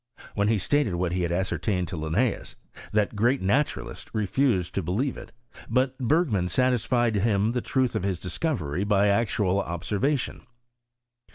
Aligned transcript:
When 0.33 0.47
lie 0.47 0.57
stated 0.57 0.95
what 0.95 1.11
be 1.11 1.21
had 1.21 1.31
ascertained 1.31 1.87
to 1.89 1.95
Linncens, 1.95 2.55
that 2.91 3.15
^at 3.15 3.39
naturalist 3.41 4.09
refused 4.15 4.73
to 4.73 4.81
believe 4.81 5.15
it; 5.15 5.31
but 5.69 5.95
Bergman 5.99 6.47
satisfied 6.47 7.17
him 7.17 7.49
of 7.49 7.53
the 7.53 7.61
truth 7.61 7.95
of 7.95 8.01
his 8.01 8.17
discovery 8.17 8.83
by 8.83 9.09
actual 9.09 9.61
observation. 9.61 10.41